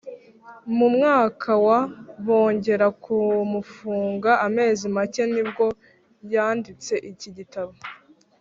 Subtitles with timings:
[0.77, 1.79] Mu mwaka wa,
[2.25, 5.65] bongera kumufunga amezi make nibwo
[6.33, 7.73] yanditse iki gitabo